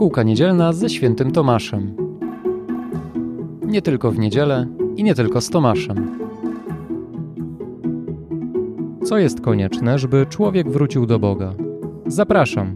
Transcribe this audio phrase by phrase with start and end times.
[0.00, 1.96] Szkółka niedzielna ze świętym Tomaszem.
[3.62, 4.66] Nie tylko w niedzielę
[4.96, 6.18] i nie tylko z Tomaszem.
[9.04, 11.54] Co jest konieczne, żeby człowiek wrócił do Boga?
[12.06, 12.74] Zapraszam.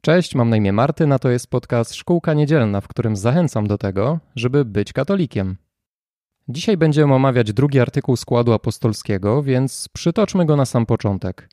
[0.00, 3.78] Cześć, mam na imię Martyn, a to jest podcast Szkółka Niedzielna, w którym zachęcam do
[3.78, 5.56] tego, żeby być katolikiem.
[6.48, 11.48] Dzisiaj będziemy omawiać drugi artykuł składu apostolskiego, więc przytoczmy go na sam początek–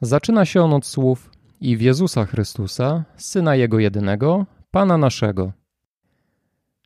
[0.00, 1.30] Zaczyna się on od słów
[1.60, 5.52] i w Jezusa Chrystusa, Syna Jego jedynego, Pana naszego.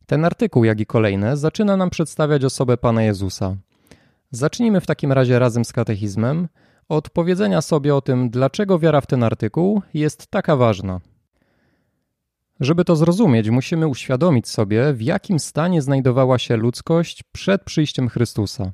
[0.07, 3.57] Ten artykuł, jak i kolejne, zaczyna nam przedstawiać osobę Pana Jezusa.
[4.31, 6.49] Zacznijmy w takim razie razem z katechizmem
[6.89, 11.01] od powiedzenia sobie o tym, dlaczego wiara w ten artykuł jest taka ważna.
[12.61, 18.73] Żeby to zrozumieć, musimy uświadomić sobie, w jakim stanie znajdowała się ludzkość przed przyjściem Chrystusa.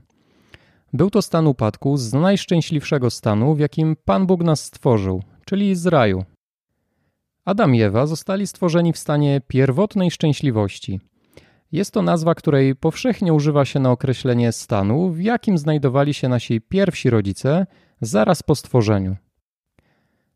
[0.94, 5.86] Był to stan upadku z najszczęśliwszego stanu, w jakim Pan Bóg nas stworzył, czyli z
[5.86, 6.24] raju.
[7.44, 11.00] Adam i Ewa zostali stworzeni w stanie pierwotnej szczęśliwości.
[11.72, 16.60] Jest to nazwa, której powszechnie używa się na określenie stanu, w jakim znajdowali się nasi
[16.60, 17.66] pierwsi rodzice
[18.00, 19.16] zaraz po stworzeniu.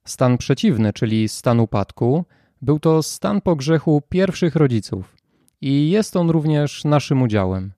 [0.05, 2.25] Stan przeciwny, czyli stan upadku,
[2.63, 5.17] był to stan po grzechu pierwszych rodziców
[5.61, 7.78] i jest on również naszym udziałem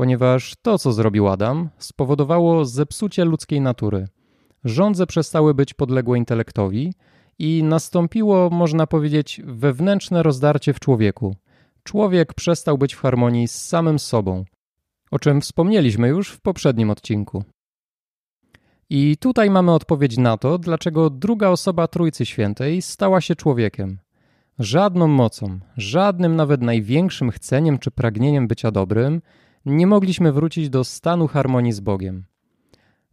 [0.00, 4.08] ponieważ to, co zrobił Adam, spowodowało zepsucie ludzkiej natury.
[4.64, 6.94] Żądze przestały być podległe intelektowi
[7.38, 11.36] i nastąpiło, można powiedzieć, wewnętrzne rozdarcie w człowieku.
[11.82, 14.44] Człowiek przestał być w harmonii z samym sobą,
[15.10, 17.44] o czym wspomnieliśmy już w poprzednim odcinku.
[18.90, 23.98] I tutaj mamy odpowiedź na to, dlaczego druga osoba Trójcy Świętej stała się człowiekiem.
[24.58, 29.20] Żadną mocą, żadnym nawet największym chceniem czy pragnieniem bycia dobrym
[29.66, 32.24] nie mogliśmy wrócić do stanu harmonii z Bogiem.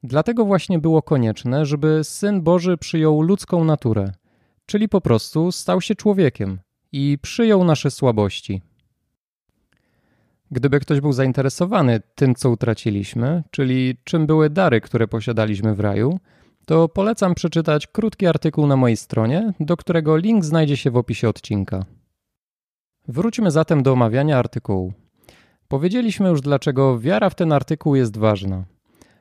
[0.03, 4.11] Dlatego właśnie było konieczne, żeby Syn Boży przyjął ludzką naturę,
[4.65, 6.59] czyli po prostu stał się człowiekiem
[6.91, 8.61] i przyjął nasze słabości.
[10.51, 16.19] Gdyby ktoś był zainteresowany tym, co utraciliśmy, czyli czym były dary, które posiadaliśmy w raju,
[16.65, 21.29] to polecam przeczytać krótki artykuł na mojej stronie, do którego link znajdzie się w opisie
[21.29, 21.85] odcinka.
[23.07, 24.93] Wróćmy zatem do omawiania artykułu.
[25.67, 28.63] Powiedzieliśmy już, dlaczego wiara w ten artykuł jest ważna.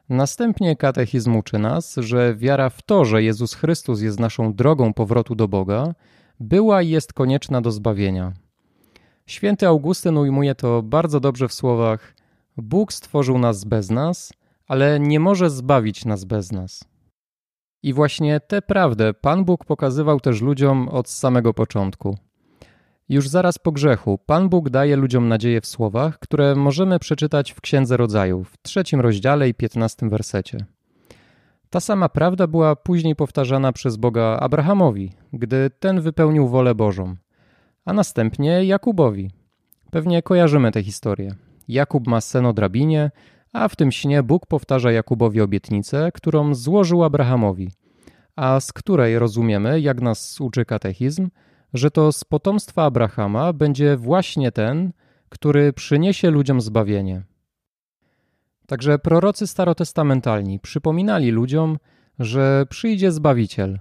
[0.08, 5.34] Następnie katechizm uczy nas, że wiara w to, że Jezus Chrystus jest naszą drogą powrotu
[5.34, 5.94] do Boga,
[6.40, 8.32] była i jest konieczna do zbawienia.
[9.26, 12.14] Święty Augustyn ujmuje to bardzo dobrze w słowach:
[12.56, 14.32] Bóg stworzył nas bez nas,
[14.66, 16.84] ale nie może zbawić nas bez nas.
[17.82, 22.18] I właśnie tę prawdę Pan Bóg pokazywał też ludziom od samego początku.
[23.08, 27.60] Już zaraz po grzechu Pan Bóg daje ludziom nadzieję w słowach, które możemy przeczytać w
[27.60, 30.58] Księdze Rodzaju, w trzecim rozdziale i piętnastym wersecie.
[31.70, 37.16] Ta sama prawda była później powtarzana przez Boga Abrahamowi, gdy ten wypełnił wolę Bożą,
[37.84, 39.30] a następnie Jakubowi.
[39.90, 41.34] Pewnie kojarzymy tę historię.
[41.68, 43.10] Jakub ma sen o drabinie,
[43.52, 47.70] a w tym śnie Bóg powtarza Jakubowi obietnicę, którą złożył Abrahamowi,
[48.36, 51.28] a z której rozumiemy, jak nas uczy katechizm,
[51.76, 54.92] że to z potomstwa Abrahama będzie właśnie ten,
[55.28, 57.22] który przyniesie ludziom zbawienie.
[58.66, 61.78] Także prorocy starotestamentalni przypominali ludziom,
[62.18, 63.78] że przyjdzie Zbawiciel,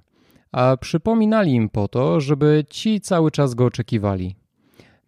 [0.52, 4.36] a przypominali im po to, żeby ci cały czas go oczekiwali.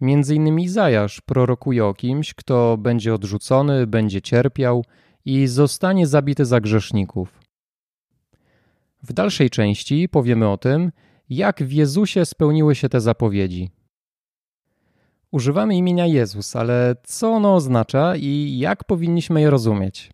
[0.01, 4.85] Między innymi Izajasz prorokuje o kimś, kto będzie odrzucony, będzie cierpiał
[5.25, 7.39] i zostanie zabity za grzeszników.
[9.03, 10.91] W dalszej części powiemy o tym,
[11.29, 13.69] jak w Jezusie spełniły się te zapowiedzi.
[15.31, 20.11] Używamy imienia Jezus, ale co ono oznacza i jak powinniśmy je rozumieć?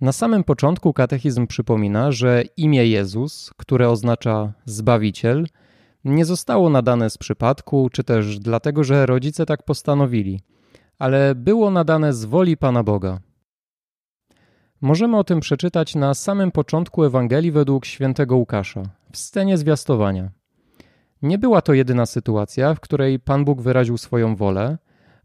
[0.00, 5.46] Na samym początku katechizm przypomina, że imię Jezus, które oznacza Zbawiciel,
[6.04, 10.40] nie zostało nadane z przypadku, czy też dlatego, że rodzice tak postanowili,
[10.98, 13.20] ale było nadane z woli Pana Boga.
[14.80, 18.82] Możemy o tym przeczytać na samym początku Ewangelii według świętego Łukasza,
[19.12, 20.30] w scenie zwiastowania.
[21.22, 24.78] Nie była to jedyna sytuacja, w której Pan Bóg wyraził swoją wolę,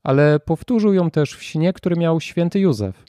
[0.04, 3.04] ale powtórzył ją też w śnie, który miał święty Józef.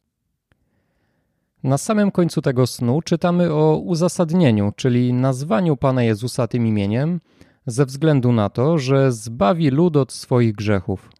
[1.62, 7.20] Na samym końcu tego snu czytamy o uzasadnieniu, czyli nazwaniu Pana Jezusa tym imieniem,
[7.66, 11.10] ze względu na to, że zbawi lud od swoich grzechów.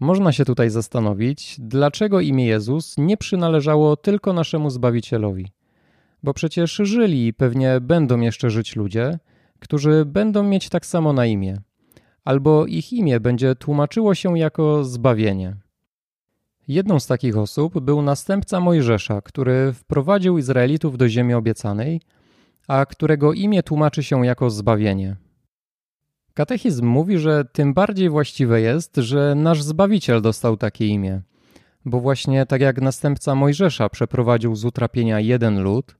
[0.00, 5.46] Można się tutaj zastanowić, dlaczego imię Jezus nie przynależało tylko naszemu Zbawicielowi.
[6.22, 9.18] Bo przecież żyli i pewnie będą jeszcze żyć ludzie,
[9.58, 11.60] którzy będą mieć tak samo na imię,
[12.24, 15.56] albo ich imię będzie tłumaczyło się jako zbawienie.
[16.68, 22.00] Jedną z takich osób był następca Mojżesza, który wprowadził Izraelitów do ziemi obiecanej,
[22.68, 25.16] a którego imię tłumaczy się jako zbawienie.
[26.38, 31.22] Katechizm mówi, że tym bardziej właściwe jest, że nasz Zbawiciel dostał takie imię,
[31.84, 35.96] bo właśnie tak jak następca Mojżesza przeprowadził z utrapienia jeden lud,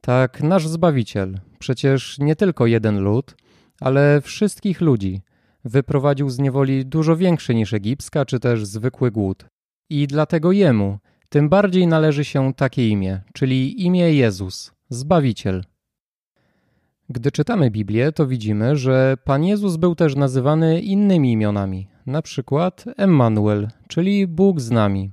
[0.00, 3.36] tak nasz Zbawiciel, przecież nie tylko jeden lud,
[3.80, 5.22] ale wszystkich ludzi,
[5.64, 9.44] wyprowadził z niewoli dużo większy niż egipska czy też zwykły głód.
[9.90, 10.98] I dlatego jemu
[11.28, 15.64] tym bardziej należy się takie imię, czyli imię Jezus, Zbawiciel.
[17.14, 22.84] Gdy czytamy Biblię, to widzimy, że Pan Jezus był też nazywany innymi imionami, na przykład
[22.96, 25.10] Emmanuel, czyli Bóg z nami.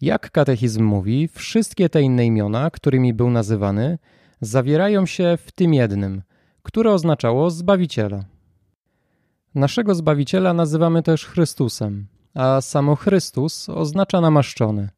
[0.00, 3.98] Jak katechizm mówi, wszystkie te inne imiona, którymi był nazywany,
[4.40, 6.22] zawierają się w tym jednym,
[6.62, 8.24] które oznaczało Zbawiciela.
[9.54, 14.88] Naszego Zbawiciela nazywamy też Chrystusem, a samo Chrystus oznacza namaszczony.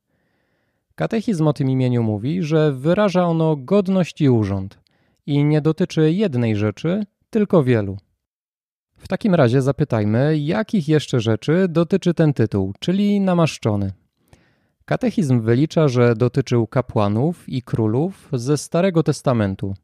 [0.94, 4.84] Katechizm o tym imieniu mówi, że wyraża ono godność i urząd
[5.26, 7.97] i nie dotyczy jednej rzeczy, tylko wielu.
[8.97, 13.93] W takim razie zapytajmy, jakich jeszcze rzeczy dotyczy ten tytuł, czyli namaszczony.
[14.85, 19.75] Katechizm wylicza, że dotyczył kapłanów i królów ze Starego Testamentu,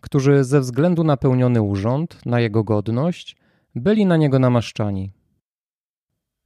[0.00, 3.36] którzy ze względu na pełniony urząd, na jego godność,
[3.74, 5.10] byli na niego namaszczani.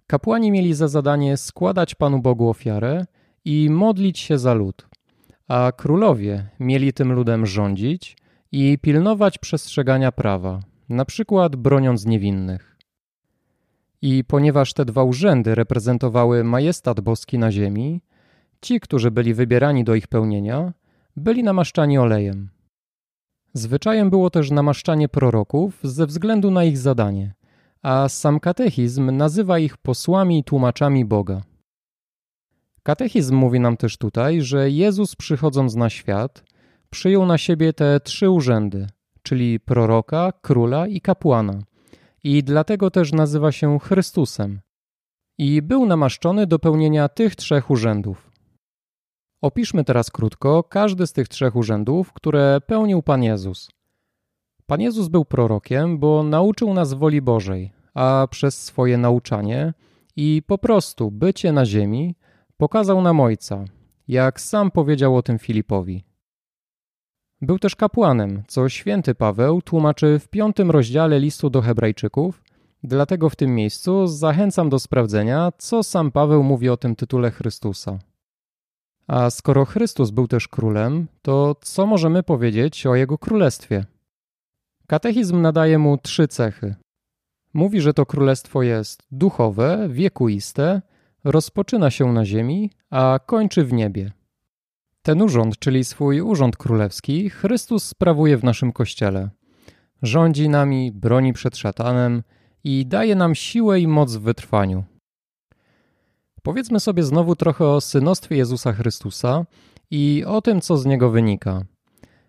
[0.06, 3.06] Kapłani mieli za zadanie składać Panu Bogu ofiarę
[3.44, 4.88] i modlić się za lud,
[5.48, 8.16] a królowie mieli tym ludem rządzić
[8.52, 12.76] i pilnować przestrzegania prawa, na przykład broniąc niewinnych.
[14.02, 18.00] I ponieważ te dwa urzędy reprezentowały majestat boski na ziemi,
[18.60, 20.72] ci, którzy byli wybierani do ich pełnienia,
[21.16, 22.50] byli namaszczani olejem.
[23.52, 27.34] Zwyczajem było też namaszczanie proroków ze względu na ich zadanie,
[27.82, 31.42] a sam katechizm nazywa ich posłami i tłumaczami Boga.
[32.82, 36.49] Katechizm mówi nam też tutaj, że Jezus przychodząc na świat,
[36.90, 38.86] przyjął na siebie te trzy urzędy,
[39.22, 41.58] czyli proroka, króla i kapłana,
[42.24, 44.60] i dlatego też nazywa się Chrystusem.
[45.38, 48.30] I był namaszczony do pełnienia tych trzech urzędów.
[49.42, 53.70] Opiszmy teraz krótko każdy z tych trzech urzędów, które pełnił Pan Jezus.
[54.66, 59.74] Pan Jezus był prorokiem, bo nauczył nas woli Bożej, a przez swoje nauczanie
[60.16, 62.14] i po prostu bycie na ziemi
[62.56, 63.64] pokazał nam Ojca,
[64.08, 66.09] jak sam powiedział o tym Filipowi.
[67.42, 72.42] Był też kapłanem, co święty Paweł tłumaczy w piątym rozdziale listu do Hebrajczyków,
[72.82, 77.98] dlatego w tym miejscu zachęcam do sprawdzenia, co sam Paweł mówi o tym tytule Chrystusa.
[79.06, 83.84] A skoro Chrystus był też królem, to co możemy powiedzieć o jego królestwie?
[84.86, 86.74] Katechizm nadaje mu trzy cechy.
[87.54, 90.82] Mówi, że to królestwo jest duchowe, wiekuiste,
[91.24, 94.12] rozpoczyna się na ziemi, a kończy w niebie.
[95.02, 99.30] Ten urząd, czyli swój urząd królewski, Chrystus sprawuje w naszym kościele.
[100.02, 102.22] Rządzi nami, broni przed szatanem
[102.64, 104.84] i daje nam siłę i moc w wytrwaniu.
[106.42, 109.46] Powiedzmy sobie znowu trochę o synostwie Jezusa Chrystusa
[109.90, 111.64] i o tym, co z niego wynika.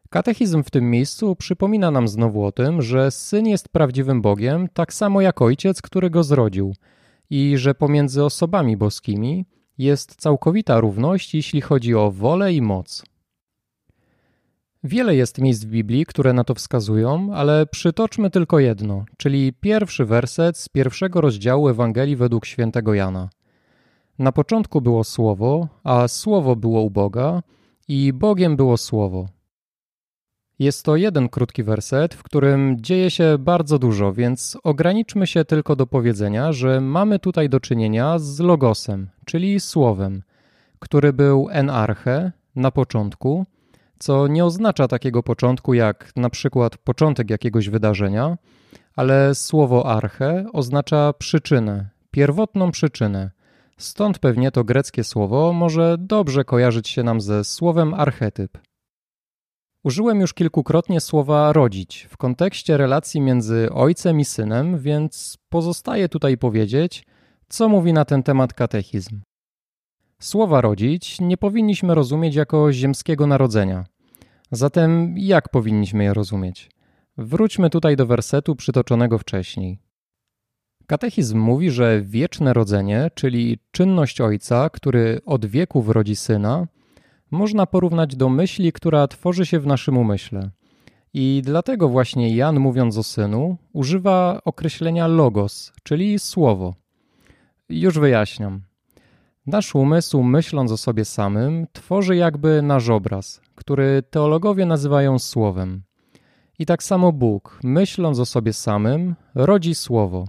[0.10, 4.94] Katechizm w tym miejscu przypomina nam znowu o tym, że syn jest prawdziwym Bogiem, tak
[4.94, 6.74] samo jak ojciec, który go zrodził,
[7.30, 9.46] i że pomiędzy osobami boskimi
[9.78, 13.04] jest całkowita równość, jeśli chodzi o wolę i moc.
[14.84, 20.06] Wiele jest miejsc w Biblii, które na to wskazują, ale przytoczmy tylko jedno, czyli pierwszy
[20.06, 23.30] werset z pierwszego rozdziału Ewangelii według świętego Jana.
[24.20, 27.44] Na początku było Słowo, a Słowo było u Boga
[27.88, 29.25] i Bogiem było Słowo.
[30.62, 35.75] Jest to jeden krótki werset, w którym dzieje się bardzo dużo, więc ograniczmy się tylko
[35.75, 40.22] do powiedzenia, że mamy tutaj do czynienia z logosem, czyli słowem,
[40.80, 43.46] który był enarche na początku,
[44.00, 48.38] co nie oznacza takiego początku jak na przykład początek jakiegoś wydarzenia,
[48.96, 53.32] ale słowo arche oznacza przyczynę, pierwotną przyczynę.
[53.77, 58.71] Stąd pewnie to greckie słowo może dobrze kojarzyć się nam ze słowem archetyp.
[59.84, 66.38] Użyłem już kilkukrotnie słowa rodzić w kontekście relacji między ojcem i synem, więc pozostaje tutaj
[66.38, 67.06] powiedzieć,
[67.50, 69.22] co mówi na ten temat katechizm.
[70.20, 73.86] Słowa rodzić nie powinniśmy rozumieć jako ziemskiego narodzenia.
[74.52, 76.72] Zatem jak powinniśmy je rozumieć?
[77.18, 79.80] Wróćmy tutaj do wersetu przytoczonego wcześniej.
[80.88, 86.68] Katechizm mówi, że wieczne rodzenie, czyli czynność ojca, który od wieków rodzi syna,
[87.32, 90.50] można porównać do myśli, która tworzy się w naszym umyśle.
[91.14, 96.74] I dlatego właśnie Jan, mówiąc o synu, używa określenia logos, czyli słowo.
[97.70, 98.62] Już wyjaśniam.
[99.48, 105.82] Nasz umysł, myśląc o sobie samym, tworzy jakby nasz obraz, który teologowie nazywają słowem.
[106.60, 110.26] I tak samo Bóg, myśląc o sobie samym, rodzi słowo.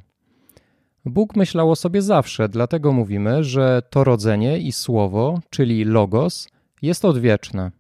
[1.05, 6.49] Bóg myślał o sobie zawsze, dlatego mówimy, że to rodzenie i słowo, czyli logos,
[6.83, 7.71] jest odwieczne.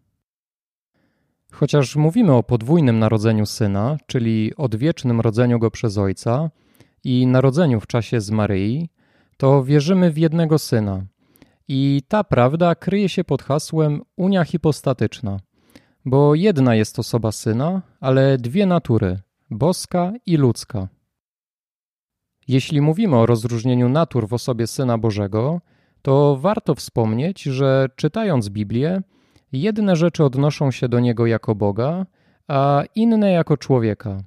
[1.52, 6.50] Chociaż mówimy o podwójnym narodzeniu syna, czyli odwiecznym rodzeniu go przez ojca
[7.04, 8.88] i narodzeniu w czasie z Maryi,
[9.36, 11.04] to wierzymy w jednego syna.
[11.68, 15.40] I ta prawda kryje się pod hasłem unia hipostatyczna,
[16.04, 19.18] bo jedna jest osoba syna, ale dwie natury
[19.50, 20.88] boska i ludzka.
[22.48, 25.60] Jeśli mówimy o rozróżnieniu natur w osobie Syna Bożego,
[26.02, 29.02] to warto wspomnieć, że czytając Biblię,
[29.52, 32.06] jedne rzeczy odnoszą się do Niego jako Boga,
[32.48, 34.18] a inne jako człowieka.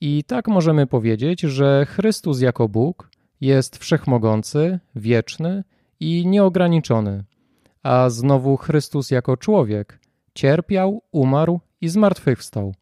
[0.00, 5.64] I tak możemy powiedzieć, że Chrystus jako Bóg jest wszechmogący, wieczny
[6.00, 7.24] i nieograniczony,
[7.82, 10.00] a znowu Chrystus jako człowiek
[10.34, 12.74] cierpiał, umarł i zmartwychwstał.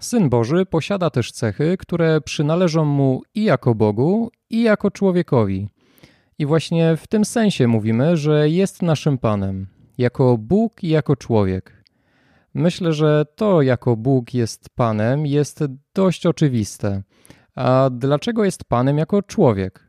[0.00, 5.68] Syn Boży posiada też cechy, które przynależą mu i jako Bogu, i jako człowiekowi.
[6.40, 9.66] I właśnie w tym sensie mówimy, że jest naszym Panem,
[9.98, 11.84] jako Bóg i jako człowiek.
[12.54, 17.02] Myślę, że to, jako Bóg jest Panem, jest dość oczywiste.
[17.54, 19.88] A dlaczego jest Panem jako człowiek?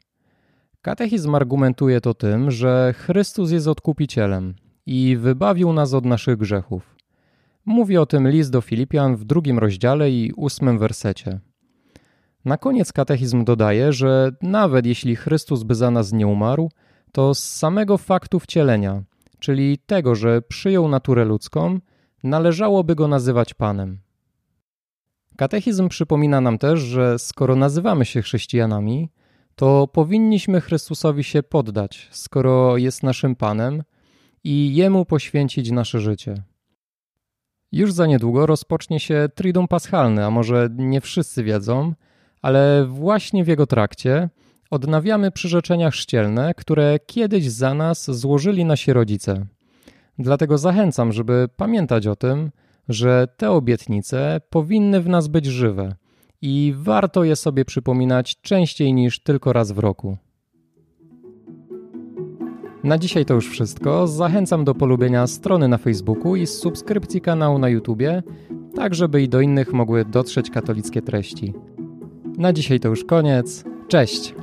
[0.81, 4.55] Katechizm argumentuje to tym, że Chrystus jest odkupicielem
[4.86, 6.96] i wybawił nas od naszych grzechów.
[7.65, 11.39] Mówi o tym list do Filipian w drugim rozdziale i ósmym wersecie.
[12.45, 16.71] Na koniec katechizm dodaje, że nawet jeśli Chrystus by za nas nie umarł,
[17.12, 19.03] to z samego faktu wcielenia,
[19.39, 21.79] czyli tego, że przyjął naturę ludzką,
[22.24, 24.00] należałoby go nazywać Panem.
[25.38, 29.10] Katechizm przypomina nam też, że skoro nazywamy się chrześcijanami,
[29.55, 33.83] to powinniśmy Chrystusowi się poddać, skoro jest naszym Panem
[34.43, 36.43] i Jemu poświęcić nasze życie.
[37.71, 41.93] Już za niedługo rozpocznie się Triduum Paschalne, a może nie wszyscy wiedzą,
[42.41, 44.29] ale właśnie w jego trakcie
[44.71, 49.45] odnawiamy przyrzeczenia chrzcielne, które kiedyś za nas złożyli nasi rodzice.
[50.19, 52.51] Dlatego zachęcam, żeby pamiętać o tym,
[52.89, 55.95] że te obietnice powinny w nas być żywe
[56.41, 60.17] i warto je sobie przypominać częściej niż tylko raz w roku.
[62.83, 64.07] Na dzisiaj to już wszystko.
[64.07, 68.24] Zachęcam do polubienia strony na Facebooku i subskrypcji kanału na YouTubie,
[68.75, 71.53] tak żeby i do innych mogły dotrzeć katolickie treści.
[72.38, 73.63] Na dzisiaj to już koniec.
[73.88, 74.33] Cześć!